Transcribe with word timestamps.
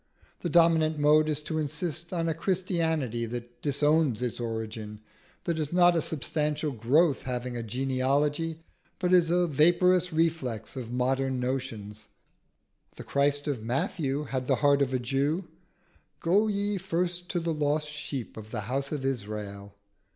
The 0.39 0.49
dominant 0.49 0.97
mode 0.97 1.29
is 1.29 1.43
to 1.43 1.59
insist 1.59 2.11
on 2.11 2.27
a 2.27 2.33
Christianity 2.33 3.27
that 3.27 3.61
disowns 3.61 4.23
its 4.23 4.39
origin, 4.39 4.99
that 5.43 5.59
is 5.59 5.71
not 5.71 5.95
a 5.95 6.01
substantial 6.01 6.71
growth 6.71 7.21
having 7.21 7.55
a 7.55 7.61
genealogy, 7.61 8.63
but 8.97 9.13
is 9.13 9.29
a 9.29 9.45
vaporous 9.45 10.11
reflex 10.11 10.75
of 10.75 10.91
modern 10.91 11.39
notions. 11.39 12.07
The 12.95 13.03
Christ 13.03 13.47
of 13.47 13.61
Matthew 13.61 14.23
had 14.23 14.47
the 14.47 14.55
heart 14.65 14.81
of 14.81 14.91
a 14.91 14.97
Jew 14.97 15.47
"Go 16.19 16.47
ye 16.47 16.79
first 16.79 17.29
to 17.29 17.39
the 17.39 17.53
lost 17.53 17.87
sheep 17.87 18.37
of 18.37 18.49
the 18.49 18.61
house 18.61 18.91
of 18.91 19.05
Israel." 19.05 19.75